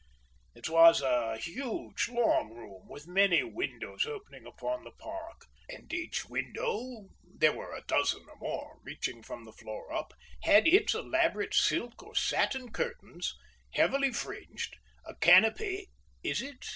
[0.55, 6.25] It was a huge long room with many windows opening upon the park, and each
[6.25, 12.15] window—there were a dozen or more reaching from the floor up—had its elaborate silk or
[12.15, 13.35] satin curtains,
[13.75, 14.75] heavily fringed,
[15.05, 15.91] a canopy
[16.23, 16.65] (is it?)